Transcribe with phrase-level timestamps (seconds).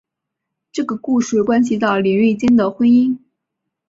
[0.71, 3.19] 这个故事关系到林瑞间的婚姻。